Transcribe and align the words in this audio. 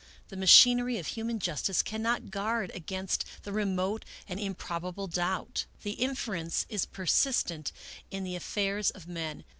The 0.29 0.35
machinery 0.35 0.97
of 0.97 1.05
human 1.05 1.37
justice 1.37 1.83
cannot 1.83 2.31
guard 2.31 2.71
against 2.73 3.23
the 3.43 3.51
remote 3.53 4.03
and 4.27 4.39
im 4.39 4.55
probable 4.55 5.05
doubt. 5.07 5.65
The 5.83 5.91
inference 5.91 6.65
is 6.69 6.87
persistent 6.87 7.71
in 8.09 8.23
the 8.23 8.33
afifairs 8.33 8.89
of 8.95 9.05
men. 9.07 9.43